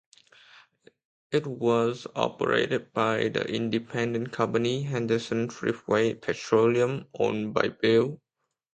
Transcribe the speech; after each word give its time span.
It 1.31 1.45
was 1.45 2.07
operated 2.15 2.91
by 2.91 3.27
the 3.27 3.45
independent 3.45 4.31
company 4.31 4.81
Henderson 4.81 5.47
Thriftway 5.47 6.19
Petroleum, 6.19 7.05
owned 7.19 7.53
by 7.53 7.67
Bill 7.67 8.05
Henderson. 8.05 8.21